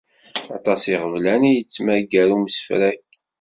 [0.57, 3.09] Aṭas iɣeblan i yettmagar umsefrak.